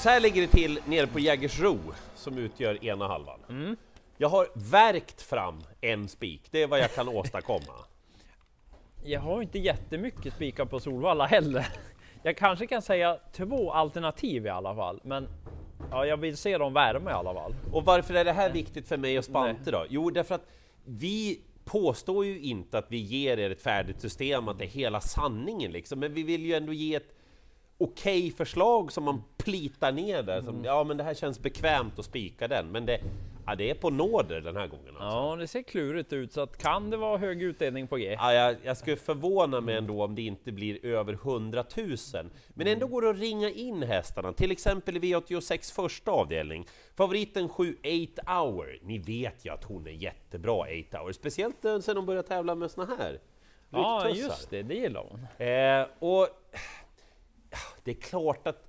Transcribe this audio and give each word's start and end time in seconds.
Så 0.00 0.08
här 0.08 0.20
ligger 0.20 0.42
det 0.42 0.48
till 0.48 0.80
nere 0.86 1.06
på 1.06 1.18
Jägersro 1.18 1.78
som 2.14 2.38
utgör 2.38 2.84
ena 2.84 3.08
halvan. 3.08 3.76
Jag 4.18 4.28
har 4.28 4.48
verkt 4.54 5.22
fram 5.22 5.62
en 5.80 6.08
spik, 6.08 6.42
det 6.50 6.62
är 6.62 6.66
vad 6.66 6.78
jag 6.78 6.94
kan 6.94 7.08
åstadkomma. 7.16 7.74
Jag 9.04 9.20
har 9.20 9.42
inte 9.42 9.58
jättemycket 9.58 10.34
spikar 10.34 10.64
på 10.64 10.80
Solvalla 10.80 11.26
heller. 11.26 11.66
Jag 12.22 12.36
kanske 12.36 12.66
kan 12.66 12.82
säga 12.82 13.18
två 13.32 13.72
alternativ 13.72 14.46
i 14.46 14.48
alla 14.48 14.74
fall, 14.74 15.00
men 15.04 15.28
ja, 15.90 16.06
jag 16.06 16.16
vill 16.16 16.36
se 16.36 16.58
dem 16.58 16.72
värma 16.72 17.10
i 17.10 17.14
alla 17.14 17.34
fall. 17.34 17.54
Och 17.72 17.84
varför 17.84 18.14
är 18.14 18.24
det 18.24 18.32
här 18.32 18.50
viktigt 18.50 18.88
för 18.88 18.96
mig 18.96 19.18
och 19.18 19.24
Spante 19.24 19.70
då? 19.70 19.86
Jo, 19.88 20.10
därför 20.10 20.34
att 20.34 20.46
vi 20.84 21.40
påstår 21.64 22.24
ju 22.24 22.40
inte 22.40 22.78
att 22.78 22.86
vi 22.88 22.96
ger 22.96 23.38
er 23.38 23.50
ett 23.50 23.62
färdigt 23.62 24.00
system, 24.00 24.48
att 24.48 24.58
det 24.58 24.64
är 24.64 24.68
hela 24.68 25.00
sanningen 25.00 25.72
liksom, 25.72 25.98
men 25.98 26.14
vi 26.14 26.22
vill 26.22 26.46
ju 26.46 26.54
ändå 26.54 26.72
ge 26.72 26.94
ett 26.94 27.19
okej 27.80 28.30
förslag 28.30 28.92
som 28.92 29.04
man 29.04 29.22
plitar 29.36 29.92
ner 29.92 30.22
där, 30.22 30.42
som 30.42 30.64
ja 30.64 30.84
men 30.84 30.96
det 30.96 31.04
här 31.04 31.14
känns 31.14 31.40
bekvämt 31.40 31.98
att 31.98 32.04
spika 32.04 32.48
den, 32.48 32.66
men 32.72 32.86
det, 32.86 33.00
ja, 33.46 33.54
det 33.54 33.70
är 33.70 33.74
på 33.74 33.90
nåder 33.90 34.40
den 34.40 34.56
här 34.56 34.66
gången 34.66 34.96
alltså. 34.96 35.16
Ja, 35.18 35.36
det 35.36 35.46
ser 35.46 35.62
klurigt 35.62 36.12
ut, 36.12 36.32
så 36.32 36.40
att 36.40 36.58
kan 36.58 36.90
det 36.90 36.96
vara 36.96 37.18
hög 37.18 37.42
utdelning 37.42 37.86
på 37.86 37.96
G? 37.96 38.16
Ja, 38.18 38.32
jag, 38.34 38.56
jag 38.62 38.76
skulle 38.76 38.96
förvåna 38.96 39.60
mig 39.60 39.76
ändå 39.76 40.04
om 40.04 40.14
det 40.14 40.22
inte 40.22 40.52
blir 40.52 40.86
över 40.86 41.12
100 41.12 41.64
000. 41.76 41.96
Men 42.48 42.66
ändå 42.66 42.86
går 42.86 43.02
det 43.02 43.10
att 43.10 43.18
ringa 43.18 43.50
in 43.50 43.82
hästarna, 43.82 44.32
till 44.32 44.50
exempel 44.50 44.96
i 44.96 45.00
V86 45.00 45.74
första 45.74 46.10
avdelning. 46.10 46.66
Favoriten 46.96 47.48
7 47.48 47.76
8 48.16 48.32
hour. 48.40 48.78
Ni 48.82 48.98
vet 48.98 49.44
ju 49.46 49.52
att 49.52 49.64
hon 49.64 49.86
är 49.86 49.90
jättebra 49.90 50.52
8 50.52 50.98
hour, 50.98 51.12
speciellt 51.12 51.64
eh, 51.64 51.78
sen 51.78 51.96
hon 51.96 52.06
började 52.06 52.28
tävla 52.28 52.54
med 52.54 52.70
såna 52.70 52.96
här 52.98 53.18
Ja, 53.72 54.02
rycktussar. 54.04 54.28
just 54.28 54.50
det, 54.50 54.62
det 54.62 54.74
gillar 54.74 55.06
hon. 55.10 55.46
Eh, 55.46 55.86
och 55.98 56.28
ja, 56.52 56.58
det 57.84 57.90
är 57.90 58.00
klart 58.00 58.46
att 58.46 58.66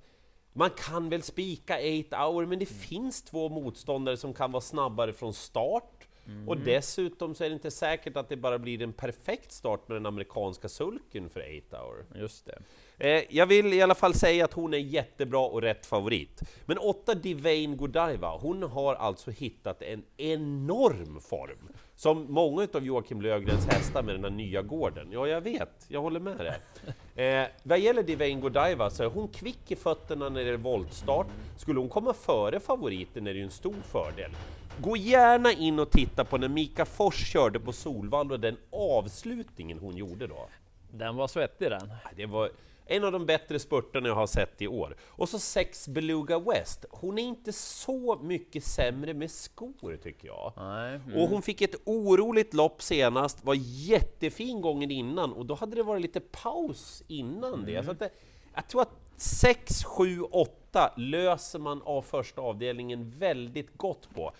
man 0.52 0.70
kan 0.70 1.08
väl 1.08 1.22
spika 1.22 1.74
8 2.08 2.16
hour, 2.16 2.46
men 2.46 2.58
det 2.58 2.66
finns 2.66 3.22
två 3.22 3.48
motståndare 3.48 4.16
som 4.16 4.34
kan 4.34 4.52
vara 4.52 4.60
snabbare 4.60 5.12
från 5.12 5.34
start. 5.34 6.08
Och 6.46 6.56
dessutom 6.56 7.34
så 7.34 7.44
är 7.44 7.48
det 7.48 7.54
inte 7.54 7.70
säkert 7.70 8.16
att 8.16 8.28
det 8.28 8.36
bara 8.36 8.58
blir 8.58 8.82
en 8.82 8.92
perfekt 8.92 9.52
start 9.52 9.88
med 9.88 9.96
den 9.96 10.06
amerikanska 10.06 10.68
sulken 10.68 11.30
för 11.30 11.62
8 11.68 11.78
hour. 11.78 12.20
Just 12.20 12.46
det. 12.46 12.62
Eh, 12.98 13.24
jag 13.30 13.46
vill 13.46 13.72
i 13.72 13.82
alla 13.82 13.94
fall 13.94 14.14
säga 14.14 14.44
att 14.44 14.52
hon 14.52 14.74
är 14.74 14.78
jättebra 14.78 15.40
och 15.40 15.62
rätt 15.62 15.86
favorit. 15.86 16.42
Men 16.64 16.78
8 16.78 17.14
Divane 17.14 17.76
Godiva, 17.76 18.36
hon 18.36 18.62
har 18.62 18.94
alltså 18.94 19.30
hittat 19.30 19.82
en 19.82 20.04
enorm 20.16 21.20
form. 21.20 21.68
Som 21.94 22.32
många 22.32 22.68
av 22.74 22.84
Joakim 22.84 23.20
Lövgrens 23.20 23.66
hästar 23.66 24.02
med 24.02 24.14
den 24.14 24.24
här 24.24 24.30
nya 24.30 24.62
gården. 24.62 25.12
Ja, 25.12 25.26
jag 25.26 25.40
vet, 25.40 25.86
jag 25.88 26.00
håller 26.00 26.20
med 26.20 26.38
dig. 26.38 26.60
Eh, 27.16 27.44
vad 27.62 27.78
gäller 27.78 28.02
Divane 28.02 28.40
Godiva 28.40 28.90
så 28.90 29.02
är 29.02 29.08
hon 29.08 29.28
kvick 29.28 29.70
i 29.70 29.76
fötterna 29.76 30.28
när 30.28 30.44
det 30.44 30.50
är 30.50 30.56
voltstart. 30.56 31.26
Skulle 31.56 31.80
hon 31.80 31.88
komma 31.88 32.14
före 32.14 32.60
favoriten 32.60 33.26
är 33.26 33.32
det 33.32 33.38
ju 33.38 33.44
en 33.44 33.50
stor 33.50 33.76
fördel. 33.82 34.30
Gå 34.78 34.96
gärna 34.96 35.52
in 35.52 35.78
och 35.78 35.90
titta 35.90 36.24
på 36.24 36.38
när 36.38 36.48
Mika 36.48 36.84
Fors 36.84 37.32
körde 37.32 37.60
på 37.60 37.72
Solvalla 37.72 38.34
och 38.34 38.40
den 38.40 38.56
avslutningen 38.70 39.78
hon 39.78 39.96
gjorde 39.96 40.26
då. 40.26 40.48
Den 40.90 41.16
var 41.16 41.28
svettig 41.28 41.70
den. 41.70 41.92
Det 42.16 42.26
var 42.26 42.50
en 42.86 43.04
av 43.04 43.12
de 43.12 43.26
bättre 43.26 43.58
spurterna 43.58 44.08
jag 44.08 44.14
har 44.14 44.26
sett 44.26 44.62
i 44.62 44.68
år. 44.68 44.96
Och 45.02 45.28
så 45.28 45.38
6 45.38 45.88
Beluga 45.88 46.38
West. 46.38 46.84
Hon 46.90 47.18
är 47.18 47.22
inte 47.22 47.52
så 47.52 48.18
mycket 48.22 48.64
sämre 48.64 49.14
med 49.14 49.30
skor 49.30 49.96
tycker 50.02 50.28
jag. 50.28 50.52
Nej. 50.56 51.00
Och 51.16 51.28
hon 51.28 51.42
fick 51.42 51.60
ett 51.60 51.74
oroligt 51.84 52.54
lopp 52.54 52.82
senast, 52.82 53.44
var 53.44 53.54
jättefin 53.58 54.60
gången 54.60 54.90
innan 54.90 55.32
och 55.32 55.46
då 55.46 55.54
hade 55.54 55.76
det 55.76 55.82
varit 55.82 56.02
lite 56.02 56.20
paus 56.20 57.02
innan 57.08 57.64
det. 57.64 57.84
Så 57.84 57.90
att 57.90 57.98
det, 57.98 58.10
jag 58.54 58.68
tror 58.68 58.82
att 58.82 58.92
6, 59.16 59.84
7, 59.84 60.22
8 60.22 60.92
löser 60.96 61.58
man 61.58 61.82
av 61.82 62.02
första 62.02 62.40
avdelningen 62.40 63.10
väldigt 63.10 63.76
gott 63.76 64.08
på. 64.14 64.32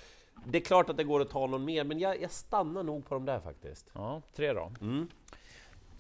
Det 0.47 0.59
är 0.59 0.63
klart 0.63 0.91
att 0.91 0.97
det 0.97 1.05
går 1.05 1.21
att 1.21 1.31
ta 1.31 1.47
någon 1.47 1.65
mer, 1.65 1.85
men 1.85 1.99
jag, 1.99 2.23
jag 2.23 2.31
stannar 2.31 2.83
nog 2.83 3.09
på 3.09 3.15
de 3.15 3.25
där 3.25 3.41
faktiskt. 3.41 3.91
Ja, 3.93 4.23
tre 4.37 4.53
då. 4.53 4.73
Mm. 4.81 5.09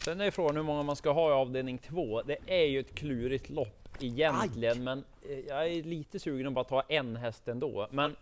Sen 0.04 0.20
är 0.20 0.30
frågan 0.30 0.56
hur 0.56 0.62
många 0.62 0.82
man 0.82 0.96
ska 0.96 1.10
ha 1.10 1.30
i 1.30 1.32
avdelning 1.32 1.78
två. 1.78 2.22
Det 2.22 2.36
är 2.46 2.64
ju 2.66 2.80
ett 2.80 2.94
klurigt 2.94 3.50
lopp 3.50 3.88
egentligen, 4.00 4.84
men 4.84 5.04
eh, 5.28 5.38
jag 5.38 5.66
är 5.66 5.82
lite 5.82 6.18
sugen 6.18 6.46
att 6.46 6.52
bara 6.52 6.64
ta 6.64 6.80
en 6.88 7.16
häst 7.16 7.48
ändå. 7.48 7.88
Men 7.90 8.16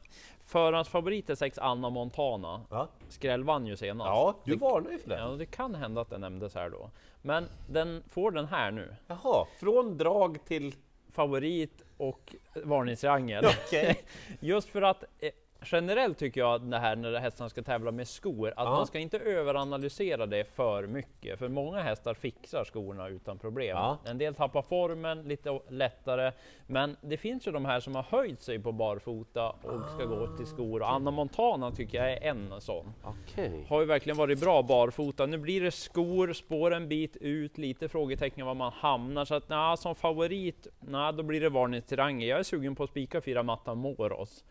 förhandsfavorit 0.45 1.31
är 1.31 1.35
sex 1.35 1.59
Anna 1.59 1.91
Montana. 1.91 2.61
Ja, 2.71 2.89
Skräll 3.09 3.45
vann 3.45 3.67
ju 3.67 3.77
senast. 3.77 4.07
ja 4.09 4.35
du 4.45 4.53
det, 4.53 4.59
varnar 4.61 4.91
ju 4.91 4.99
för 4.99 5.09
det. 5.09 5.19
ja, 5.19 5.29
det 5.29 5.47
kan 5.47 5.75
hända 5.75 6.01
att 6.01 6.11
den 6.11 6.21
nämndes 6.21 6.55
här 6.55 6.71
då. 6.71 6.91
Men 7.23 7.49
den 7.69 8.03
får 8.09 8.31
den 8.31 8.47
här 8.47 8.71
nu. 8.71 8.95
Jaha, 9.07 9.47
från 9.61 9.99
drag 9.99 10.45
till... 10.45 10.75
Favorit 11.13 11.83
och 11.97 12.35
varningstriangel. 12.55 13.45
Okej. 13.67 14.01
Just 14.41 14.69
för 14.69 14.83
att 14.83 15.05
eh, 15.19 15.31
generellt 15.67 16.19
tycker 16.19 16.41
jag 16.41 16.55
att 16.55 16.71
det 16.71 16.79
här 16.79 16.97
när 16.97 17.21
hästarna 17.21 17.51
ska 17.51 17.63
tävla 17.63 17.91
med 17.91 18.09
skor, 18.09 18.49
att 18.49 18.55
Ja. 18.57 18.71
man 18.71 18.87
ska 18.87 18.99
inte 18.99 19.19
överanalysera 19.19 20.27
det 20.27 20.45
för 20.45 20.87
mycket. 20.87 21.39
För 21.39 21.49
många 21.49 21.81
hästar 21.81 22.15
fixar 22.15 22.65
skorna 22.65 23.09
utan 23.09 23.39
problem. 23.39 23.77
Ja. 23.77 23.99
En 24.05 24.19
del 24.19 24.35
tappar 24.35 24.63
formen 24.63 25.23
lite 25.23 25.61
lättare, 25.69 26.33
men 26.67 26.97
det 27.01 27.17
finns 27.17 27.47
ju 27.49 27.53
de 27.53 27.65
här 27.65 27.81
som 27.81 27.95
har 27.95 28.03
höjt 28.03 28.43
sig 28.43 28.59
på 28.59 28.73
barfota 28.73 29.51
och 29.51 29.91
ska 29.95 30.05
gå 30.05 30.27
till 30.37 30.47
skor. 30.47 30.81
Och 30.83 30.91
Anna 30.91 31.11
Montana 31.11 31.71
tycker 31.71 31.99
jag 31.99 32.13
är 32.13 32.21
en 32.31 32.61
sån. 32.61 32.93
Okej. 33.05 33.67
Har 33.69 33.81
ju 33.81 33.87
verkligen 33.87 34.17
varit 34.17 34.41
bra 34.41 34.63
barfota. 34.63 35.27
Nu 35.27 35.39
blir 35.39 35.61
det 35.61 35.71
skor, 35.71 36.33
spår 36.33 36.71
en 36.75 36.89
bit 36.89 37.17
ut, 37.17 37.59
lite 37.59 37.89
frågetecken 37.89 38.47
var 38.47 38.55
man 38.55 38.73
hamnar. 38.73 39.25
Så 39.25 39.35
att 39.35 39.49
nja, 39.49 39.77
som 39.77 39.95
favorit, 39.95 40.67
nja, 40.81 41.13
då 41.13 41.23
blir 41.23 41.41
det 41.41 41.49
varningstriangel. 41.49 42.29
Jag 42.29 42.39
är 42.39 42.43
sugen 42.43 42.75
på 42.75 42.85
att 42.85 42.91
spika 42.91 43.21
fyra 43.21 43.43
Matta 43.43 43.75
Moros. 43.75 44.45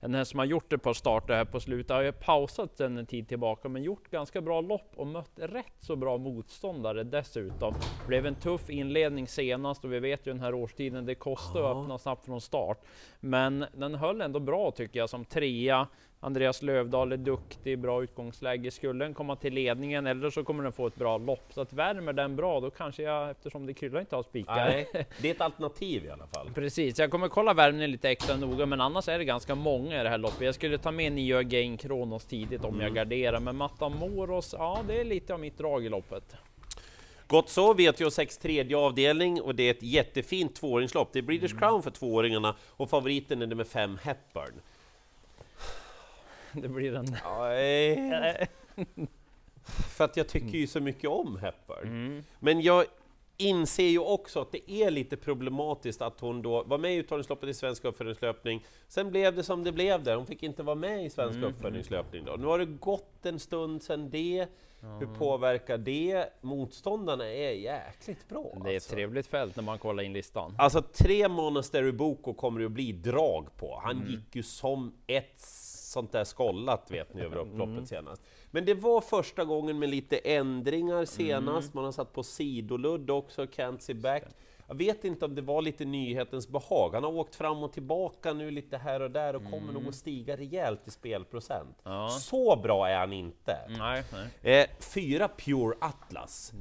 En 0.00 0.14
häst 0.14 0.30
som 0.30 0.38
har 0.38 0.46
gjort 0.46 0.72
ett 0.72 0.82
par 0.82 0.94
starter 0.94 1.34
här 1.34 1.44
på 1.44 1.60
slutet, 1.60 1.96
har 1.96 2.02
ju 2.02 2.12
pausat 2.12 2.76
sen 2.76 2.98
en 2.98 3.06
tid 3.06 3.28
tillbaka, 3.28 3.68
men 3.68 3.82
gjort 3.82 4.10
ganska 4.10 4.40
bra 4.40 4.60
lopp 4.60 4.92
och 4.96 5.06
mött 5.06 5.32
rätt 5.36 5.74
så 5.78 5.96
bra 5.96 6.18
motståndare 6.18 7.04
dessutom. 7.04 7.74
Blev 8.06 8.26
en 8.26 8.34
tuff 8.34 8.70
inledning 8.70 9.28
senast 9.28 9.84
och 9.84 9.92
vi 9.92 10.00
vet 10.00 10.26
ju 10.26 10.32
den 10.32 10.40
här 10.40 10.54
årstiden, 10.54 11.06
det 11.06 11.14
kostar 11.14 11.70
att 11.70 11.76
öppna 11.76 11.98
snabbt 11.98 12.26
från 12.26 12.40
start. 12.40 12.84
Men 13.20 13.64
den 13.72 13.94
höll 13.94 14.20
ändå 14.20 14.40
bra 14.40 14.70
tycker 14.70 14.98
jag 14.98 15.10
som 15.10 15.24
trea. 15.24 15.88
Andreas 16.20 16.62
Lövdahl 16.62 17.12
är 17.12 17.16
duktig, 17.16 17.78
bra 17.78 18.02
utgångsläge. 18.02 18.70
Skulle 18.70 19.04
den 19.04 19.14
komma 19.14 19.36
till 19.36 19.54
ledningen 19.54 20.06
eller 20.06 20.30
så 20.30 20.44
kommer 20.44 20.62
den 20.62 20.72
få 20.72 20.86
ett 20.86 20.96
bra 20.96 21.18
lopp. 21.18 21.44
Så 21.50 21.60
att 21.60 21.72
värmer 21.72 22.12
den 22.12 22.36
bra, 22.36 22.60
då 22.60 22.70
kanske 22.70 23.02
jag, 23.02 23.30
eftersom 23.30 23.66
det 23.66 23.74
kryllar 23.74 24.00
inte 24.00 24.16
av 24.16 24.22
spikar. 24.22 24.54
Nej, 24.54 24.88
det 25.20 25.30
är 25.30 25.34
ett 25.34 25.40
alternativ 25.40 26.04
i 26.04 26.10
alla 26.10 26.26
fall. 26.26 26.50
Precis, 26.54 26.98
jag 26.98 27.10
kommer 27.10 27.28
kolla 27.28 27.54
värmningen 27.54 27.90
lite 27.90 28.10
extra 28.10 28.36
noga, 28.36 28.66
men 28.66 28.80
annars 28.80 29.08
är 29.08 29.18
det 29.18 29.24
ganska 29.24 29.54
många 29.54 30.00
i 30.00 30.02
det 30.02 30.10
här 30.10 30.18
loppet. 30.18 30.40
Jag 30.40 30.54
skulle 30.54 30.78
ta 30.78 30.90
med 30.90 31.12
Nio 31.12 31.42
Gain 31.42 31.76
Kronos 31.76 32.24
tidigt 32.24 32.64
om 32.64 32.80
jag 32.80 32.94
garderar, 32.94 33.40
men 33.40 33.56
Matamoros, 33.56 34.54
ja 34.58 34.80
det 34.88 35.00
är 35.00 35.04
lite 35.04 35.34
av 35.34 35.40
mitt 35.40 35.58
drag 35.58 35.84
i 35.86 35.88
loppet. 35.88 36.36
Gott 37.26 37.48
så, 37.48 37.74
V86 37.74 38.42
tredje 38.42 38.76
avdelning 38.76 39.40
och 39.40 39.54
det 39.54 39.62
är 39.62 39.70
ett 39.70 39.82
jättefint 39.82 40.54
tvååringslopp. 40.54 41.12
Det 41.12 41.18
är 41.18 41.22
British 41.22 41.58
Crown 41.58 41.82
för 41.82 41.90
tvååringarna 41.90 42.54
och 42.68 42.90
favoriten 42.90 43.42
är 43.42 43.46
nummer 43.46 43.64
fem 43.64 43.98
Hepburn. 44.02 44.60
Det 46.62 46.68
blir 46.68 46.94
en... 46.94 47.06
För 49.96 50.04
att 50.04 50.16
jag 50.16 50.28
tycker 50.28 50.58
ju 50.58 50.66
så 50.66 50.80
mycket 50.80 51.10
om 51.10 51.36
Hepburn. 51.38 51.88
Mm. 51.88 52.24
Men 52.40 52.60
jag 52.60 52.84
inser 53.36 53.88
ju 53.88 53.98
också 53.98 54.40
att 54.40 54.52
det 54.52 54.70
är 54.70 54.90
lite 54.90 55.16
problematiskt 55.16 56.02
att 56.02 56.20
hon 56.20 56.42
då 56.42 56.62
var 56.62 56.78
med 56.78 56.92
i 56.94 56.96
uttagningsloppet 56.96 57.48
i 57.48 57.54
svensk 57.54 57.84
uppföljningslöpning. 57.84 58.64
Sen 58.88 59.10
blev 59.10 59.36
det 59.36 59.42
som 59.42 59.64
det 59.64 59.72
blev 59.72 60.02
där, 60.02 60.16
hon 60.16 60.26
fick 60.26 60.42
inte 60.42 60.62
vara 60.62 60.76
med 60.76 61.04
i 61.06 61.10
svensk 61.10 61.36
Mm. 61.36 61.50
uppföljningslöpning 61.50 62.24
då. 62.24 62.32
Nu 62.32 62.46
har 62.46 62.58
det 62.58 62.64
gått 62.66 63.26
en 63.26 63.38
stund 63.38 63.82
sedan 63.82 64.10
det. 64.10 64.46
Hur 65.00 65.14
påverkar 65.18 65.78
det? 65.78 66.24
Motståndarna 66.40 67.26
är 67.26 67.50
jäkligt 67.52 68.28
bra. 68.28 68.52
Det 68.54 68.60
är 68.70 68.70
ett 68.70 68.74
alltså. 68.74 68.94
trevligt 68.94 69.26
fält 69.26 69.56
när 69.56 69.62
man 69.62 69.78
kollar 69.78 70.02
in 70.02 70.12
listan. 70.12 70.54
Alltså 70.58 70.82
tre 70.82 71.28
Monastery 71.28 71.92
Boko 71.92 72.34
kommer 72.34 72.60
det 72.60 72.66
att 72.66 72.72
bli 72.72 72.92
drag 72.92 73.46
på. 73.56 73.80
Han 73.84 73.96
Mm. 73.96 74.08
gick 74.10 74.36
ju 74.36 74.42
som 74.42 74.92
ett 75.06 75.38
sånt 75.88 76.12
där 76.12 76.24
skollat 76.24 76.90
vet 76.90 77.14
ni 77.14 77.22
över 77.22 77.36
upploppet 77.36 77.72
Mm. 77.74 77.86
senast. 77.86 78.22
Men 78.50 78.64
det 78.64 78.74
var 78.74 79.00
första 79.00 79.44
gången 79.44 79.78
med 79.78 79.88
lite 79.88 80.16
ändringar 80.18 81.04
senast. 81.04 81.66
Mm. 81.68 81.70
Man 81.74 81.84
har 81.84 81.92
satt 81.92 82.12
på 82.12 82.22
sidoludd 82.22 83.10
också, 83.10 83.42
can't 83.44 83.78
see 83.78 83.94
back. 83.94 84.22
Jag 84.70 84.74
vet 84.74 85.04
inte 85.04 85.24
om 85.24 85.34
det 85.34 85.42
var 85.42 85.62
lite 85.62 85.84
nyhetens 85.84 86.48
behag. 86.48 86.90
Han 86.94 87.04
har 87.04 87.10
åkt 87.16 87.34
fram 87.34 87.62
och 87.62 87.72
tillbaka 87.72 88.32
nu 88.32 88.50
lite 88.50 88.76
här 88.76 89.00
och 89.00 89.10
där 89.10 89.36
och 89.36 89.42
kommer 89.50 89.72
nog 89.72 89.88
att 89.88 89.94
stiga 89.94 90.36
rejält 90.36 90.88
i 90.88 90.90
spelprocent. 90.90 91.76
Mm. 91.84 91.98
Ja. 91.98 92.08
Så 92.08 92.56
bra 92.56 92.88
är 92.88 92.98
han 92.98 93.12
inte. 93.12 93.56
Nej, 93.78 94.04
nej. 94.42 94.60
Eh, 94.60 94.66
fyra 94.94 95.28
Pure 95.28 95.74
Atlas. 95.80 96.52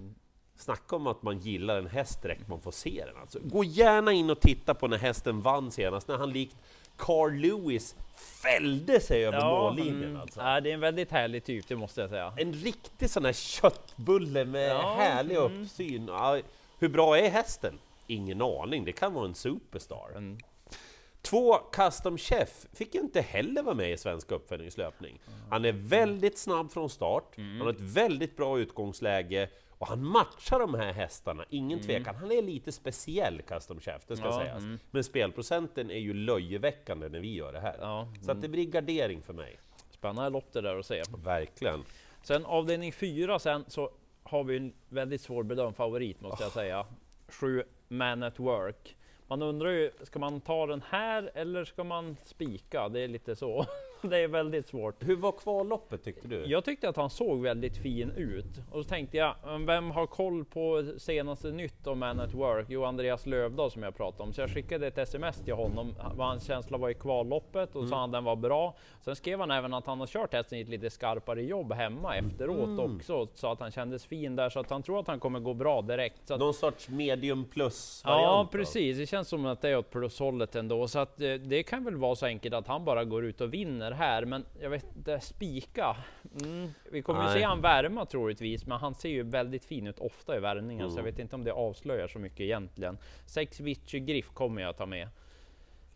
Snacka 0.57 0.95
om 0.95 1.07
att 1.07 1.24
man 1.24 1.39
gillar 1.39 1.77
en 1.77 1.88
häst 1.88 2.21
direkt 2.21 2.48
man 2.48 2.62
får 2.62 2.71
se 2.71 3.04
den. 3.06 3.21
Alltså, 3.21 3.39
gå 3.44 3.63
gärna 3.63 4.12
in 4.12 4.30
och 4.30 4.39
titta 4.39 4.74
på 4.74 4.88
när 4.88 4.98
hästen 4.98 5.42
vann 5.42 5.71
senast, 5.71 6.07
när 6.07 6.18
han 6.18 6.31
likt 6.31 6.56
Carl 6.98 7.33
Lewis 7.33 7.95
fällde 8.15 9.00
sig 9.00 9.25
över 9.25 9.45
mållinjen. 9.45 10.04
mm. 10.04 10.21
Alltså. 10.21 10.39
ja, 10.39 10.62
det 10.62 10.69
är 10.69 10.74
en 10.74 10.80
väldigt 10.80 11.12
härlig 11.12 11.44
typ, 11.44 11.68
det 11.68 11.75
måste 11.75 12.01
jag 12.01 12.09
säga. 12.09 12.33
En 12.38 12.54
riktig 12.54 13.09
sån 13.09 13.25
här 13.25 13.33
köttbulle 13.33 14.45
med 14.45 14.69
Ja, 14.69 14.95
härlig 14.98 15.36
mm. 15.36 15.62
uppsyn. 15.62 16.07
Ja, 16.07 16.39
hur 16.80 16.89
bra 16.89 17.18
är 17.18 17.30
hästen? 17.30 17.80
Ingen 18.07 18.42
aning, 18.42 18.86
det 18.86 18.92
kan 18.92 19.13
vara 19.13 19.25
en 19.25 19.36
superstar. 19.36 20.09
Mm. 20.12 20.38
Två 21.29 21.57
Custom 21.57 22.18
Chef 22.18 22.65
fick 22.74 22.95
inte 22.95 23.21
heller 23.21 23.63
vara 23.63 23.75
med 23.75 23.91
i 23.91 23.97
svensk 23.97 24.31
uppföljningslöpning. 24.31 25.19
Han 25.50 25.65
är 25.65 25.71
väldigt 25.71 26.38
snabb 26.38 26.71
från 26.71 26.89
start, 26.89 27.33
han 27.35 27.62
har 27.62 27.69
ett 27.69 27.81
väldigt 27.81 28.35
bra 28.38 28.59
utgångsläge 28.59 29.50
och 29.77 29.88
han 29.88 30.03
matchar 30.06 30.59
de 30.59 30.74
här 30.74 30.94
hästarna, 30.94 31.45
ingen 31.50 31.81
tvekan. 31.81 32.15
Han 32.15 32.31
är 32.31 32.41
lite 32.41 32.71
speciell 32.71 33.41
Custom 33.41 33.79
Chef, 33.79 34.01
det 34.07 34.18
ska 34.18 34.25
Ja, 34.25 34.39
sägas. 34.39 34.63
Men 34.91 35.03
spelprocenten 35.03 35.91
är 35.91 36.00
ju 36.00 36.13
löjeväckande 36.13 37.09
när 37.09 37.19
vi 37.19 37.33
gör 37.33 37.53
det 37.53 37.59
här. 37.59 37.77
Ja, 37.81 38.07
Så 38.25 38.31
att 38.31 38.41
det 38.41 38.47
blir 38.47 38.65
gardering 38.65 39.21
för 39.21 39.33
mig. 39.33 39.59
Spännande 39.89 40.30
lopp 40.30 40.53
det 40.53 40.62
där 40.62 40.80
att 40.80 40.85
se. 40.85 41.03
Verkligen. 41.23 41.83
Sen 42.23 42.45
avdelning 42.45 42.91
fyra 42.94 43.39
sen 43.39 43.65
så 43.68 43.89
har 44.23 44.44
vi 44.44 44.57
en 44.57 44.73
väldigt 44.89 45.21
svårbedömd 45.21 45.75
favorit 45.75 46.21
måste 46.21 46.44
jag 46.44 46.51
säga. 46.51 46.85
Sju 47.27 47.63
Man 47.88 48.23
at 48.23 48.39
Work. 48.39 48.96
Man 49.29 49.41
undrar 49.41 49.69
ju, 49.69 49.91
ska 50.03 50.19
man 50.19 50.41
ta 50.41 50.65
den 50.65 50.83
här 50.89 51.31
eller 51.33 51.65
ska 51.65 51.83
man 51.83 52.18
spika? 52.24 52.89
Det 52.89 53.00
är 53.00 53.07
lite 53.07 53.35
så. 53.35 53.65
Det 54.09 54.17
är 54.17 54.27
väldigt 54.27 54.67
svårt. 54.67 54.95
Hur 54.99 55.15
var 55.15 55.31
kvalloppet 55.31 56.03
tyckte 56.03 56.27
du? 56.27 56.45
Jag 56.45 56.65
tyckte 56.65 56.89
att 56.89 56.95
han 56.95 57.09
såg 57.09 57.41
väldigt 57.41 57.77
fin 57.77 58.11
ut 58.11 58.45
och 58.71 58.83
så 58.83 58.89
tänkte 58.89 59.17
jag, 59.17 59.35
"Men 59.45 59.65
vem 59.65 59.91
har 59.91 60.07
koll 60.07 60.45
på 60.45 60.85
senaste 60.97 61.47
nytt 61.51 61.88
om 61.88 61.99
Man 61.99 62.19
at 62.19 62.33
Work? 62.33 62.65
Jo, 62.69 62.83
Andreas 62.83 63.25
Lövdahl 63.25 63.71
som 63.71 63.83
jag 63.83 63.95
pratade 63.97 64.23
om. 64.23 64.33
Så 64.33 64.41
jag 64.41 64.49
skickade 64.49 64.88
ett 64.88 64.97
sms 64.97 65.38
till 65.44 65.53
honom 65.53 65.95
vad 66.15 66.27
hans 66.27 66.44
känsla 66.47 66.77
var 66.77 66.89
i 66.89 66.94
kvalloppet 66.94 67.75
och 67.75 67.88
sa 67.88 67.99
han 67.99 68.11
den 68.11 68.23
var 68.23 68.35
bra. 68.35 68.75
Sen 69.01 69.15
skrev 69.15 69.39
han 69.39 69.51
även 69.51 69.73
att 69.73 69.85
han 69.85 69.99
har 69.99 70.07
kört 70.07 70.33
hästen 70.33 70.57
i 70.57 70.61
ett 70.61 70.69
lite 70.69 70.89
skarpare 70.89 71.44
jobb 71.44 71.73
hemma 71.73 72.15
efteråt 72.15 72.79
också, 72.79 73.27
så 73.33 73.51
att 73.51 73.59
han 73.59 73.71
kändes 73.71 74.05
fin 74.05 74.35
där, 74.35 74.49
så 74.49 74.59
att 74.59 74.69
han 74.69 74.83
tror 74.83 74.99
att 74.99 75.07
han 75.07 75.19
kommer 75.19 75.39
gå 75.39 75.53
bra 75.53 75.81
direkt. 75.81 76.27
Så 76.27 76.33
att, 76.33 76.39
Någon 76.39 76.53
sorts 76.53 76.89
medium 76.89 77.45
plus 77.45 78.01
Ja 78.05 78.47
precis, 78.51 78.97
det 78.97 79.05
känns 79.05 79.27
som 79.27 79.45
att 79.45 79.61
det 79.61 79.69
är 79.69 79.77
åt 79.77 79.89
plushållet 79.91 80.55
ändå. 80.55 80.88
Så 80.88 80.99
att 80.99 81.21
eh, 81.21 81.33
det 81.33 81.63
kan 81.63 81.83
väl 81.83 81.95
vara 81.95 82.15
så 82.15 82.25
enkelt 82.25 82.53
att 82.55 82.67
han 82.67 82.85
bara 82.85 83.03
går 83.03 83.25
ut 83.25 83.41
och 83.41 83.53
vinner 83.53 83.87
här. 83.92 84.25
Men 84.25 84.45
jag 84.62 84.69
vet 84.69 84.95
inte, 84.95 85.19
spika. 85.19 85.95
Mm. 86.42 86.69
Vi 86.92 87.01
kommer 87.01 87.22
ju 87.22 87.25
Nej. 87.25 87.39
se 87.39 87.45
han 87.45 87.62
värma 87.62 88.06
troligtvis, 88.06 88.66
men 88.66 88.80
han 88.80 88.95
ser 88.95 89.10
ju 89.10 89.24
väldigt 89.24 89.66
fin 89.66 89.88
ut 89.88 90.00
ofta 90.00 90.38
i 90.38 90.39
värmningen. 90.39 90.81
Mm. 90.81 90.92
Så 90.92 91.00
jag 91.00 91.04
vet 91.04 91.19
inte 91.19 91.36
om 91.36 91.44
det 91.44 91.51
avslöjar 91.51 92.07
så 92.07 92.19
mycket 92.19 92.39
egentligen. 92.39 92.98
Sex 93.25 93.60
Vichy 93.60 94.00
Griff 94.00 94.34
kommer 94.34 94.62
jag 94.62 94.78
ta 94.78 94.86
med. 94.86 95.10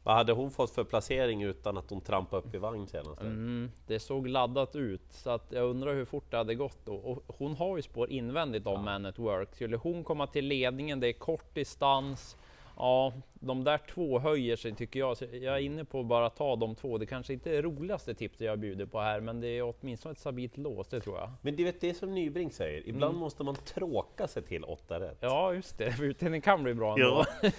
Vad 0.04 0.16
hade 0.16 0.34
hon 0.34 0.52
fått 0.52 0.72
för 0.72 0.84
placering 0.84 1.44
utan 1.44 1.78
att 1.78 1.90
hon 1.90 2.02
trampade 2.02 2.48
upp 2.48 2.56
i 2.56 2.58
vagn 2.58 2.88
senast? 2.88 3.22
Mm, 3.22 3.72
det 3.88 4.00
såg 4.00 4.28
laddat 4.28 4.76
ut, 4.76 5.12
så 5.12 5.30
att 5.30 5.52
jag 5.52 5.70
undrar 5.70 5.94
hur 5.94 6.06
fort 6.06 6.32
det 6.32 6.38
hade 6.38 6.56
gått 6.56 6.86
då. 6.86 6.96
Och 6.96 7.24
hon 7.28 7.56
har 7.56 7.76
ju 7.76 7.82
spår 7.82 8.10
invändigt 8.10 8.68
om 8.68 8.86
Man 8.86 9.06
at 9.06 9.20
Work. 9.20 9.56
Skulle 9.56 9.78
hon 9.78 10.04
komma 10.04 10.28
till 10.28 10.46
ledningen, 10.46 11.00
det 11.00 11.08
är 11.08 11.14
kort 11.14 11.56
distans. 11.56 12.38
Ja, 12.81 13.13
de 13.33 13.63
där 13.63 13.80
två 13.94 14.19
höjer 14.19 14.56
sig 14.56 14.75
tycker 14.75 15.00
jag. 15.00 15.18
Så 15.18 15.25
jag 15.25 15.56
är 15.56 15.60
inne 15.60 15.86
på 15.86 16.00
att 16.00 16.06
bara 16.06 16.30
ta 16.30 16.56
de 16.56 16.75
två. 16.75 16.98
Det 16.98 17.06
kanske 17.06 17.33
inte 17.33 17.57
är 17.57 17.62
roligaste 17.62 18.13
tipset 18.13 18.42
jag 18.42 18.60
bjuder 18.60 18.86
på 18.86 19.00
här, 19.00 19.19
men 19.19 19.42
det 19.42 19.48
är 19.48 19.74
åtminstone 19.75 20.12
ett 20.12 20.19
stabilt 20.19 20.57
lås, 20.57 20.88
det 20.88 21.00
tror 21.00 21.18
jag. 21.18 21.31
Men 21.42 21.56
du 21.56 21.63
vet, 21.63 21.81
det 21.81 21.89
är 21.89 21.94
som 21.94 22.13
Nybrink 22.13 22.54
säger, 22.54 22.88
ibland 22.88 23.18
måste 23.18 23.44
man 23.44 23.56
tråka 23.56 24.28
sig 24.28 24.44
till 24.44 24.63
åtta 24.63 25.00
rätt. 25.00 25.18
Ja, 25.19 25.54
just 25.54 25.78
det. 25.78 25.95
Utdelningen 26.01 26.42
kan 26.42 26.63
bli 26.63 26.74
bra 26.74 26.94
ändå. 26.94 27.25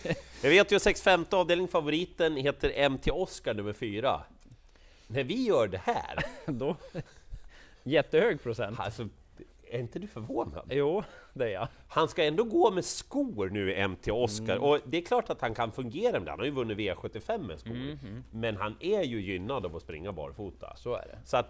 Jag 0.43 0.51
vet 0.51 0.73
ju 0.73 0.79
6 0.79 1.07
avdelning, 1.31 1.69
favoriten 1.69 2.37
heter 2.37 2.89
MT 2.89 3.11
Oscar 3.11 3.55
nummer 3.55 3.73
4. 3.73 4.21
När 5.07 5.25
vi 5.25 5.47
gör 5.47 5.69
det 5.69 5.81
här, 5.85 6.19
Då... 6.47 6.77
Jättehög 7.83 8.43
procent. 8.43 8.81
alltså, 8.81 9.09
är 9.73 9.79
inte 9.79 9.99
du 9.99 10.07
förvånad? 10.07 10.67
Jo, 10.71 11.03
det 11.33 11.45
är 11.45 11.49
jag. 11.49 11.69
Han 11.89 12.09
ska 12.09 12.25
ändå 12.25 12.45
gå 12.45 12.71
med 12.71 12.85
skor 12.85 13.49
nu, 13.51 13.89
MT 13.89 14.09
Oscar, 14.11 14.57
och 14.57 14.79
det 14.85 14.97
är 14.97 15.03
klart 15.03 15.31
att 15.31 15.41
han 15.41 15.55
kan 15.55 15.73
fungera 15.73 16.13
med 16.13 16.23
det. 16.23 16.31
Han 16.31 16.39
har 16.39 16.47
ju 16.47 16.53
vunnit 16.53 16.79
V75 16.79 17.47
med 17.47 17.61
skor, 17.61 17.99
men 18.31 18.57
han 18.57 18.77
är 18.81 19.03
ju 19.03 19.21
gynnad 19.21 19.67
av 19.67 19.77
att 19.77 19.83
springa 19.83 20.13
barfota. 20.13 20.77
Så 20.77 20.95
är 20.95 21.07
det. 21.07 21.19
Så 21.25 21.37
att, 21.37 21.47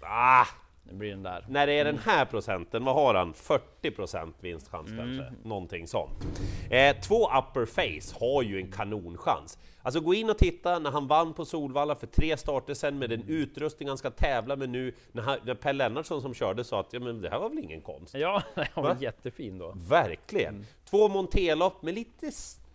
ah, 0.00 0.46
Det 0.84 0.94
blir 0.94 1.10
den 1.10 1.22
där. 1.22 1.44
när 1.48 1.66
det 1.66 1.72
är 1.72 1.84
den 1.84 1.98
här 1.98 2.24
procenten, 2.24 2.84
vad 2.84 2.94
har 2.94 3.14
han? 3.14 3.34
40 3.34 3.90
procent 3.90 4.36
vinstchans 4.40 4.88
kanske? 4.98 5.32
Någonting 5.44 5.86
sånt. 5.88 6.26
Eh, 6.70 6.96
två 6.96 7.26
upper 7.38 7.66
face 7.66 8.18
har 8.20 8.42
ju 8.42 8.56
en 8.60 8.70
kanonchans. 8.72 9.58
Alltså 9.82 10.00
gå 10.00 10.14
in 10.14 10.30
och 10.30 10.38
titta 10.38 10.78
när 10.78 10.90
han 10.90 11.06
vann 11.06 11.34
på 11.34 11.44
Solvalla 11.44 11.94
för 11.94 12.06
tre 12.06 12.36
starter 12.36 12.74
sen 12.74 12.98
med 12.98 13.10
den 13.10 13.24
utrustning 13.28 13.88
han 13.88 13.98
ska 13.98 14.10
tävla 14.10 14.56
med 14.56 14.68
nu, 14.68 14.94
när, 15.12 15.22
han, 15.22 15.38
när 15.44 15.54
Per 15.54 15.72
Lennartsson 15.72 16.22
som 16.22 16.34
körde 16.34 16.64
sa 16.64 16.80
att 16.80 16.92
ja, 16.92 17.00
men 17.00 17.20
det 17.20 17.30
här 17.30 17.38
var 17.38 17.48
väl 17.48 17.58
ingen 17.58 17.80
konst? 17.80 18.14
Ja, 18.14 18.42
han 18.54 18.84
var 18.84 18.94
Va? 18.94 18.96
jättefin 19.00 19.58
då. 19.58 19.72
Verkligen! 19.76 20.66
Två 20.90 21.08
montelopp 21.08 21.82
med 21.82 21.94
lite 21.94 22.30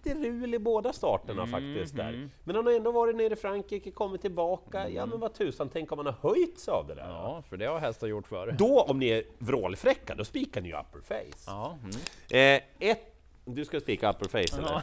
strul 0.10 0.54
i 0.54 0.60
båda 0.60 0.94
starterna 0.94 1.48
faktiskt 1.48 1.96
där. 1.96 2.30
Men 2.44 2.56
han 2.56 2.66
har 2.66 2.74
ändå 2.74 2.92
varit 2.92 3.16
nere 3.16 3.34
i 3.34 3.36
Frankrike, 3.36 3.92
kommit 3.92 4.22
tillbaka. 4.22 4.90
Ja 4.90 5.06
men 5.06 5.20
vad 5.20 5.34
tusan, 5.34 5.70
tänk 5.74 5.92
om 5.92 6.00
han 6.00 6.06
har 6.06 6.30
höjt 6.30 6.60
sig 6.60 6.72
av 6.72 6.88
det 6.88 6.96
där? 6.96 7.08
Ja, 7.10 7.44
för 7.50 7.58
det 7.58 7.66
har 7.66 7.80
hästar 7.80 8.08
gjort 8.08 8.28
förr. 8.28 8.56
Då, 8.60 8.82
om 8.82 9.00
ni 9.00 9.08
är 9.10 9.24
vrålfräcka, 9.38 10.16
då 10.16 10.26
spikar 10.26 10.62
ni 10.62 10.70
ju 10.70 10.76
upper 10.80 11.00
face. 11.02 11.44
Ja, 11.48 11.78
mm. 11.84 12.58
Eh, 12.60 12.90
ett, 12.90 13.14
du 13.46 13.66
ska 13.66 13.80
spika 13.80 14.10
upper 14.10 14.28
face 14.28 14.58
eller? 14.62 14.82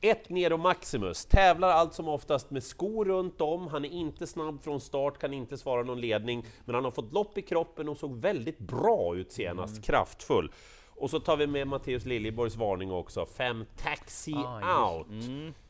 Ett 0.00 0.28
Nero 0.28 0.56
Maximus, 0.56 1.24
tävlar 1.26 1.68
allt 1.68 1.94
som 1.94 2.08
oftast 2.08 2.50
med 2.50 2.62
skor 2.62 3.04
runt 3.04 3.40
om, 3.40 3.66
han 3.68 3.84
är 3.84 3.88
inte 3.88 4.26
snabb 4.26 4.62
från 4.62 4.80
start, 4.80 5.18
kan 5.18 5.34
inte 5.34 5.56
svara 5.58 5.82
någon 5.82 6.00
ledning, 6.00 6.46
men 6.64 6.74
han 6.74 6.84
har 6.84 6.90
fått 6.90 7.12
lopp 7.12 7.38
i 7.38 7.42
kroppen 7.42 7.88
och 7.88 7.96
såg 7.96 8.16
väldigt 8.20 8.58
bra 8.58 9.16
ut 9.16 9.32
senast, 9.32 9.72
Mm. 9.72 9.82
kraftfull. 9.82 10.52
Och 10.98 11.10
så 11.10 11.20
tar 11.20 11.36
vi 11.36 11.46
med 11.46 11.66
Matteus 11.66 12.04
Liljeborgs 12.04 12.56
varning 12.56 12.92
också, 12.92 13.26
fem 13.26 13.64
Taxi 13.76 14.34
Ah, 14.36 14.92
Out. 14.92 15.06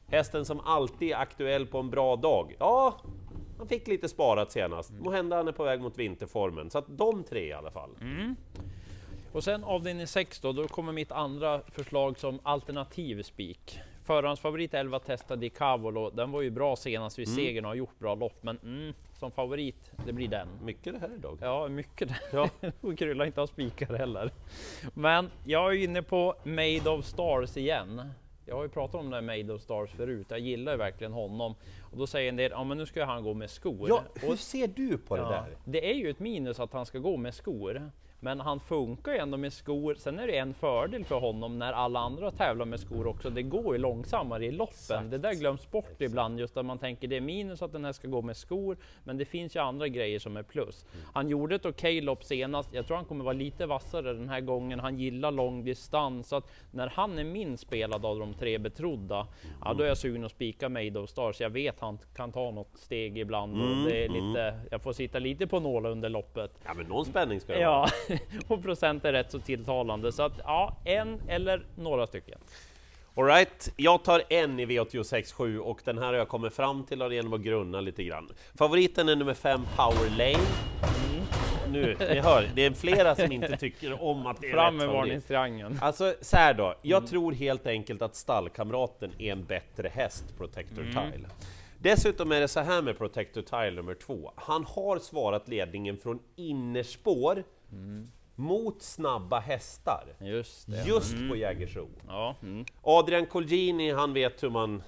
Hästen 0.06 0.44
som 0.44 0.60
alltid 0.60 1.10
är 1.10 1.16
aktuell 1.16 1.66
på 1.66 1.78
en 1.78 1.90
bra 1.90 2.16
dag. 2.16 2.56
Ja, 2.58 2.94
han 3.58 3.68
fick 3.68 3.86
lite 3.86 4.08
sparat 4.08 4.52
senast. 4.52 4.90
Mm. 4.90 5.02
Må 5.02 5.10
hända 5.10 5.36
han 5.36 5.48
är 5.48 5.52
på 5.52 5.64
väg 5.64 5.80
mot 5.80 5.98
vinterformen. 5.98 6.70
Så 6.70 6.78
att 6.78 6.98
de 6.98 7.24
tre 7.24 7.46
i 7.46 7.52
alla 7.52 7.70
fall. 7.70 7.90
Mm. 8.00 8.36
Och 9.32 9.44
sen 9.44 9.64
avdelning 9.64 10.06
6 10.06 10.40
då, 10.40 10.52
då 10.52 10.68
kommer 10.68 10.92
mitt 10.92 11.12
andra 11.12 11.60
förslag 11.60 12.18
som 12.18 12.40
alternativ 12.42 13.22
spik. 13.22 13.80
Förhandsfavorit 14.04 14.74
11 14.74 14.98
Testa 14.98 15.36
di 15.36 15.50
Cavolo, 15.50 16.10
den 16.10 16.30
var 16.30 16.42
ju 16.42 16.50
bra 16.50 16.76
senast 16.76 17.18
vid 17.18 17.28
segern 17.34 17.64
och 17.64 17.70
har 17.70 17.76
gjort 17.76 17.98
bra 17.98 18.14
lopp, 18.14 18.42
men 18.42 18.58
mm, 18.62 18.94
som 19.18 19.30
favorit, 19.30 19.92
det 20.06 20.12
blir 20.12 20.28
den. 20.28 20.48
Mycket 20.62 20.92
det 20.92 20.98
här 20.98 21.14
idag. 21.14 21.38
Ja, 21.40 21.68
mycket 21.68 22.08
Ja. 22.32 22.48
och 22.80 22.98
Krylla 22.98 23.26
inte 23.26 23.40
har 23.40 23.46
spikar 23.46 23.94
heller. 23.94 24.30
Men 24.94 25.30
jag 25.44 25.74
är 25.74 25.84
inne 25.84 26.02
på 26.02 26.34
Made 26.44 26.90
of 26.90 27.04
Stars 27.04 27.56
igen. 27.56 28.02
Jag 28.46 28.56
har 28.56 28.62
ju 28.62 28.68
pratat 28.68 29.00
om 29.00 29.12
här 29.12 29.20
Made 29.20 29.52
of 29.52 29.62
Stars 29.62 29.90
förut. 29.90 30.26
Jag 30.30 30.40
gillar 30.40 30.72
ju 30.72 30.78
verkligen 30.78 31.12
honom. 31.12 31.54
Och 31.80 31.98
då 31.98 32.06
säger 32.06 32.28
en 32.28 32.36
del, 32.36 32.50
ja 32.50 32.64
men 32.64 32.78
nu 32.78 32.86
ska 32.86 33.04
han 33.04 33.22
gå 33.22 33.34
med 33.34 33.50
skor. 33.50 33.88
Ja, 33.88 34.02
hur 34.14 34.32
och, 34.32 34.38
ser 34.38 34.66
du 34.66 34.98
på 34.98 35.16
det 35.16 35.22
ja, 35.22 35.30
där? 35.30 35.56
det 35.64 35.90
är 35.90 35.94
ju 35.94 36.10
ett 36.10 36.18
minus 36.18 36.60
att 36.60 36.72
han 36.72 36.86
ska 36.86 36.98
gå 36.98 37.16
med 37.16 37.34
skor. 37.34 37.90
Men 38.20 38.40
han 38.40 38.60
funkar 38.60 39.12
ju 39.12 39.18
ändå 39.18 39.36
med 39.36 39.52
skor. 39.52 39.94
Sen 39.94 40.18
är 40.18 40.26
det 40.26 40.38
en 40.38 40.54
fördel 40.54 41.04
för 41.04 41.20
honom 41.20 41.58
när 41.58 41.72
alla 41.72 42.00
andra 42.00 42.30
tävlar 42.30 42.66
med 42.66 42.80
skor 42.80 43.06
också. 43.06 43.30
Det 43.30 43.42
går 43.42 43.74
ju 43.74 43.80
långsammare 43.80 44.46
i 44.46 44.50
loppen. 44.50 44.74
Exakt. 44.74 45.10
Det 45.10 45.18
där 45.18 45.34
glöms 45.34 45.70
bort 45.70 46.02
ibland 46.02 46.40
just 46.40 46.56
att 46.56 46.64
man 46.64 46.78
tänker 46.78 47.08
det 47.08 47.16
är 47.16 47.20
minus 47.20 47.62
att 47.62 47.72
den 47.72 47.84
här 47.84 47.92
ska 47.92 48.08
gå 48.08 48.22
med 48.22 48.36
skor. 48.36 48.76
Men 49.04 49.18
det 49.18 49.24
finns 49.24 49.56
ju 49.56 49.60
andra 49.60 49.88
grejer 49.88 50.18
som 50.18 50.36
är 50.36 50.42
plus. 50.42 50.86
Han 51.14 51.28
gjorde 51.28 51.54
ett 51.54 51.66
okej 51.66 52.00
lopp 52.00 52.24
senast. 52.24 52.74
Jag 52.74 52.86
tror 52.86 52.96
han 52.96 53.04
kommer 53.04 53.24
vara 53.24 53.34
lite 53.34 53.66
vassare 53.66 54.12
den 54.12 54.28
här 54.28 54.40
gången. 54.40 54.80
Han 54.80 54.98
gillar 54.98 55.30
lång 55.30 55.64
distans. 55.64 56.28
Så 56.28 56.36
att 56.36 56.50
när 56.70 56.86
han 56.86 57.18
är 57.18 57.24
min 57.24 57.58
spelad 57.58 58.04
av 58.04 58.18
de 58.18 58.34
tre 58.34 58.58
betrodda, 58.58 59.26
ja 59.64 59.74
då 59.74 59.84
är 59.84 59.88
jag 59.88 59.98
sugen 59.98 60.24
att 60.24 60.30
spika 60.30 60.68
Made 60.68 61.00
of 61.00 61.10
Stars. 61.10 61.40
Jag 61.40 61.50
vet 61.50 61.80
han 61.80 61.98
kan 62.16 62.32
ta 62.32 62.50
något 62.50 62.76
steg 62.78 63.18
ibland. 63.18 63.52
Och 63.52 63.90
det 63.90 64.04
är 64.04 64.08
lite, 64.08 64.60
jag 64.70 64.82
får 64.82 64.92
sitta 64.92 65.18
lite 65.18 65.46
på 65.46 65.60
nål 65.60 65.86
under 65.86 66.08
loppet. 66.08 66.50
Ja, 66.64 66.74
men 66.74 66.86
någon 66.86 67.04
spänning 67.04 67.40
ska 67.40 67.52
det 67.52 67.66
vara. 67.66 67.88
Och 68.48 68.62
procent 68.62 69.04
är 69.04 69.12
rätt 69.12 69.30
så 69.30 69.38
tilltalande. 69.38 70.12
Så 70.12 70.22
att 70.22 70.32
ja, 70.44 70.76
en 70.84 71.20
eller 71.28 71.66
några 71.76 72.06
stycken. 72.06 72.38
All 73.16 73.24
right, 73.24 73.72
jag 73.76 74.04
tar 74.04 74.22
en 74.28 74.60
i 74.60 74.66
V86.7 74.66 75.58
och 75.58 75.80
den 75.84 75.98
här 75.98 76.04
har 76.06 76.14
jag 76.14 76.28
kommit 76.28 76.54
fram 76.54 76.84
till 76.84 76.98
genom 77.12 77.32
att 77.32 77.40
grunna 77.40 77.80
lite 77.80 78.04
grann. 78.04 78.28
Favoriten 78.58 79.08
är 79.08 79.16
nummer 79.16 79.34
5, 79.34 79.60
Power 79.76 80.10
Lane. 80.18 80.44
Nu, 81.72 81.96
ni 82.00 82.20
hör, 82.20 82.50
det 82.54 82.64
är 82.64 82.70
flera 82.70 83.14
som 83.16 83.32
inte 83.32 83.56
tycker 83.56 84.02
om 84.02 84.26
att 84.26 84.40
det 84.40 84.46
är 84.46 84.52
Fram 84.52 84.76
med 84.76 84.88
varningstriangeln. 84.88 85.78
Alltså, 85.82 86.14
så 86.20 86.36
här 86.36 86.54
då. 86.54 86.74
Jag 86.82 86.98
Mm. 86.98 87.10
tror 87.10 87.32
helt 87.32 87.66
enkelt 87.66 88.02
att 88.02 88.16
stallkamraten 88.16 89.12
är 89.18 89.32
en 89.32 89.44
bättre 89.44 89.88
häst, 89.88 90.24
Protector 90.38 90.82
Mm. 90.82 91.12
Tile. 91.12 91.28
Dessutom 91.78 92.32
är 92.32 92.40
det 92.40 92.48
så 92.48 92.60
här 92.60 92.82
med 92.82 92.98
Protector 92.98 93.42
Tile 93.42 93.70
nummer 93.70 93.94
två. 93.94 94.32
Han 94.36 94.64
har 94.64 94.98
svarat 94.98 95.48
ledningen 95.48 95.96
från 95.96 96.18
innerspår 96.36 97.42
Mm. 97.72 98.08
mot 98.34 98.82
snabba 98.82 99.38
hästar. 99.38 100.04
Just 100.20 100.66
det. 100.66 100.84
Just 100.84 101.14
på 101.28 101.36
Jägersro. 101.36 101.88
Ja, 102.06 102.36
mm. 102.42 102.64
Adrian 102.82 103.26
Colgjini, 103.26 103.92
han 103.92 104.12
vet 104.12 104.42
hur 104.42 104.50
man... 104.50 104.82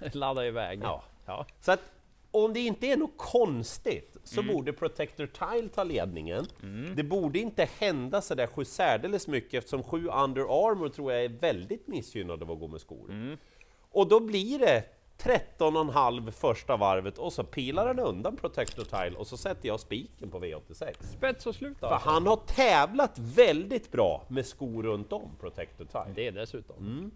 Ladda 0.12 0.46
iväg. 0.46 0.80
Ja. 0.82 1.02
ja. 1.26 1.46
Så 1.60 1.72
att 1.72 1.80
om 2.30 2.52
det 2.52 2.60
inte 2.60 2.86
är 2.86 2.96
något 2.96 3.16
konstigt 3.16 4.16
så 4.24 4.42
borde 4.42 4.72
Protector 4.72 5.26
Tile 5.26 5.68
ta 5.68 5.84
ledningen. 5.84 6.46
Det 6.96 7.02
borde 7.02 7.38
inte 7.38 7.68
hända 7.78 8.22
så 8.22 8.34
där 8.34 8.64
särdeles 8.64 9.28
mycket 9.28 9.54
eftersom 9.54 9.82
sju 9.82 10.08
Under 10.08 10.42
Armour 10.42 10.88
tror 10.88 11.12
jag 11.12 11.24
är 11.24 11.28
väldigt 11.28 11.88
missgynnade 11.88 12.44
av 12.44 12.50
att 12.50 12.60
gå 12.60 12.68
med 12.68 12.80
skor. 12.80 13.36
Och 13.90 14.08
då 14.08 14.20
blir 14.20 14.58
det 14.58 14.84
13,5 15.18 16.30
första 16.30 16.76
varvet 16.76 17.18
och 17.18 17.32
så 17.32 17.44
pilar 17.44 17.86
han 17.86 17.98
undan 17.98 18.36
Protector 18.36 18.84
Tile 18.84 19.16
och 19.16 19.26
så 19.26 19.36
sätter 19.36 19.68
jag 19.68 19.80
spiken 19.80 20.30
på 20.30 20.40
V86. 20.40 21.02
Spets 21.02 21.46
och 21.46 21.54
slut 21.54 21.78
För 21.78 21.86
alltså. 21.86 22.08
han 22.08 22.26
har 22.26 22.36
tävlat 22.36 23.18
väldigt 23.18 23.92
bra 23.92 24.24
med 24.28 24.46
skor 24.46 24.82
runt 24.82 25.12
om 25.12 25.30
Protector 25.40 25.84
Tile. 25.84 26.14
Det 26.14 26.26
är 26.26 26.32
dessutom. 26.32 27.10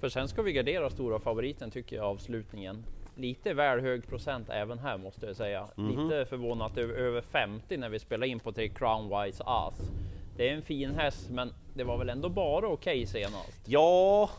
För 0.00 0.08
sen 0.08 0.28
ska 0.28 0.42
vi 0.42 0.52
gardera 0.52 0.90
stora 0.90 1.18
favoriten 1.20 1.70
tycker 1.70 1.96
jag 1.96 2.04
avslutningen. 2.04 2.84
Lite 3.14 3.54
väl 3.54 3.80
hög 3.80 4.06
procent 4.06 4.48
även 4.50 4.78
här 4.78 4.98
måste 4.98 5.26
jag 5.26 5.36
säga. 5.36 5.68
Lite 5.76 6.26
förvånat 6.28 6.78
över, 6.78 6.94
över 6.94 7.20
50 7.20 7.76
när 7.76 7.88
vi 7.88 7.98
spelar 7.98 8.26
in 8.26 8.40
på 8.40 8.52
tre 8.52 8.68
Crown 8.68 9.22
Wise 9.22 9.42
As. 9.46 9.74
Det 10.36 10.48
är 10.48 10.54
en 10.54 10.62
fin 10.62 10.94
häst 10.94 11.30
men 11.30 11.54
det 11.74 11.84
var 11.84 11.98
väl 11.98 12.08
ändå 12.08 12.28
bara 12.28 12.68
okej 12.68 13.06
senast. 13.06 13.62
Ja, 13.64 14.30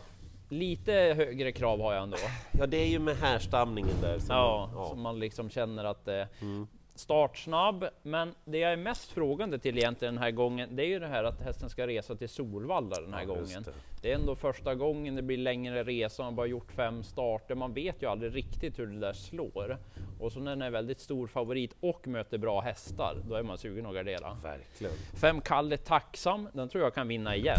Lite 0.52 0.92
högre 0.92 1.52
krav 1.52 1.80
har 1.80 1.94
jag 1.94 2.02
ändå. 2.02 2.16
ja, 2.58 2.66
det 2.66 2.76
är 2.76 2.86
ju 2.86 2.98
med 2.98 3.16
härstamningen 3.16 3.96
där. 4.02 4.18
som 4.18 4.34
Ja, 4.36 4.70
man- 4.74 4.88
så 4.88 4.96
man 4.96 5.18
liksom 5.18 5.50
känner 5.50 5.84
att 5.84 6.04
det 6.04 6.28
startsnabb. 7.00 7.84
Men 8.02 8.34
det 8.44 8.58
jag 8.58 8.72
är 8.72 8.76
mest 8.76 9.10
frågande 9.12 9.58
till 9.58 9.78
egentligen 9.78 10.14
den 10.14 10.22
här 10.22 10.30
gången, 10.30 10.76
det 10.76 10.82
är 10.82 10.86
ju 10.86 10.98
det 10.98 11.06
här 11.06 11.24
att 11.24 11.40
hästen 11.40 11.70
ska 11.70 11.86
resa 11.86 12.14
till 12.14 12.28
Solvalla 12.28 13.00
den 13.00 13.14
här 13.14 13.20
Ja, 13.20 13.26
gången. 13.26 13.62
det. 13.62 13.72
Det. 14.02 14.10
är 14.12 14.14
ändå 14.14 14.34
första 14.34 14.74
gången 14.74 15.14
det 15.16 15.22
blir 15.22 15.36
längre 15.38 15.84
resa, 15.84 16.22
man 16.22 16.32
har 16.32 16.36
bara 16.36 16.46
gjort 16.46 16.72
fem 16.72 17.02
starter. 17.02 17.54
Man 17.54 17.72
vet 17.74 18.02
ju 18.02 18.06
aldrig 18.10 18.34
riktigt 18.36 18.78
hur 18.78 18.86
det 18.86 18.98
där 19.00 19.12
slår. 19.12 19.78
Och 20.20 20.32
så 20.32 20.40
när 20.40 20.50
den 20.50 20.62
är 20.62 20.70
väldigt 20.70 21.00
stor 21.00 21.26
favorit 21.26 21.74
och 21.80 22.06
möter 22.08 22.38
bra 22.38 22.60
hästar, 22.60 23.16
då 23.28 23.34
är 23.34 23.42
man 23.42 23.58
sugen 23.58 23.86
att 23.86 23.94
gardera. 23.94 24.36
Verkligen. 24.42 24.92
Fem 25.20 25.40
Kalle 25.40 25.76
Tacksam, 25.76 26.48
den 26.52 26.68
tror 26.68 26.84
jag 26.84 26.94
kan 26.94 27.08
vinna 27.08 27.36
igen. 27.36 27.58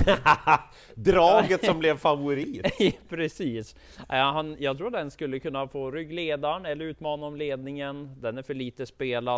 Draget 0.95 1.65
som 1.65 1.79
blev 1.79 1.97
favorit. 1.97 2.65
Precis. 3.09 3.75
Ja, 4.09 4.31
han, 4.31 4.55
jag 4.59 4.77
tror 4.77 4.89
den 4.91 5.11
skulle 5.11 5.39
kunna 5.39 5.67
få 5.67 5.91
ryggledaren 5.91 6.65
eller 6.65 6.85
utmana 6.85 7.25
om 7.25 7.35
ledningen. 7.35 8.15
Den 8.21 8.37
är 8.37 8.43
för 8.43 8.53
lite 8.53 8.85
spelad. 8.85 9.30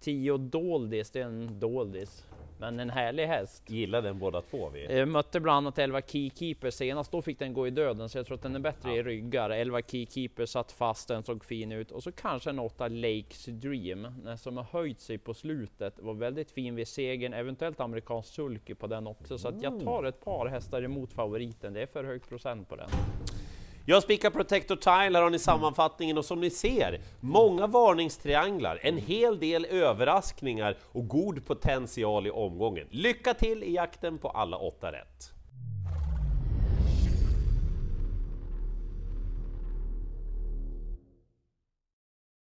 Tio 0.00 0.36
Doldis, 0.36 1.10
det 1.10 1.20
är 1.20 1.24
en 1.24 1.60
Doldis. 1.60 2.26
Men 2.60 2.80
en 2.80 2.90
härlig 2.90 3.26
häst. 3.26 3.70
Gillar 3.70 4.02
den 4.02 4.18
båda 4.18 4.42
två 4.42 4.68
vi. 4.68 4.98
Jag 4.98 5.08
mötte 5.08 5.40
bland 5.40 5.56
annat 5.56 5.78
11 5.78 6.00
Keykeeper 6.00 6.70
senast, 6.70 7.12
då 7.12 7.22
fick 7.22 7.38
den 7.38 7.52
gå 7.52 7.66
i 7.66 7.70
döden, 7.70 8.08
så 8.08 8.18
jag 8.18 8.26
tror 8.26 8.34
att 8.34 8.42
den 8.42 8.54
är 8.56 8.60
bättre 8.60 8.94
i 8.96 9.02
ryggar. 9.02 9.50
11 9.50 9.82
Keykeeper 9.82 10.46
satt 10.46 10.72
fast, 10.72 11.08
den 11.08 11.22
såg 11.22 11.44
fin 11.44 11.72
ut. 11.72 11.90
Och 11.90 12.02
så 12.02 12.12
kanske 12.12 12.50
en 12.50 12.58
8 12.58 12.88
Lakes 12.88 13.44
Dream, 13.44 14.06
den 14.24 14.38
som 14.38 14.56
har 14.56 14.64
höjt 14.64 15.00
sig 15.00 15.18
på 15.18 15.34
slutet. 15.34 15.98
Var 15.98 16.14
väldigt 16.14 16.50
fin 16.50 16.74
vid 16.74 16.88
segern, 16.88 17.32
eventuellt 17.32 17.80
amerikansk 17.80 18.34
sulky 18.34 18.74
på 18.74 18.86
den 18.86 19.06
också. 19.06 19.38
Så 19.38 19.48
att 19.48 19.62
jag 19.62 19.80
tar 19.80 20.04
ett 20.04 20.24
par 20.24 20.46
hästar 20.46 20.82
emot 20.82 21.12
favoriten, 21.12 21.72
det 21.72 21.82
är 21.82 21.86
för 21.86 22.04
hög 22.04 22.28
procent 22.28 22.68
på 22.68 22.76
den. 22.76 22.88
Jag 23.90 24.02
spikar 24.02 24.30
Protector 24.30 24.76
Tile, 24.76 25.18
här 25.18 25.22
har 25.22 25.30
ni 25.30 25.38
sammanfattningen 25.38 26.18
och 26.18 26.24
som 26.24 26.40
ni 26.40 26.50
ser, 26.50 27.00
många 27.20 27.66
varningstrianglar, 27.66 28.80
en 28.82 28.96
hel 28.98 29.38
del 29.38 29.64
överraskningar 29.64 30.76
och 30.82 31.08
god 31.08 31.46
potential 31.46 32.26
i 32.26 32.30
omgången. 32.30 32.86
Lycka 32.90 33.34
till 33.34 33.62
i 33.62 33.74
jakten 33.74 34.18
på 34.18 34.28
alla 34.28 34.56
åtta 34.56 34.92
rätt! 34.92 35.39